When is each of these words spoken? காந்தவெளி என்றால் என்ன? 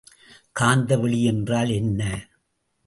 காந்தவெளி 0.59 1.21
என்றால் 1.23 1.69
என்ன? 1.69 2.01